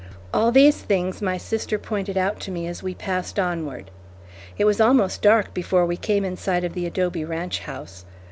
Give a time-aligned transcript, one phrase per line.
[0.33, 3.91] All these things my sister pointed out to me as we passed onward.
[4.57, 8.03] It was almost dark before we came in sight of the adobe ranch house.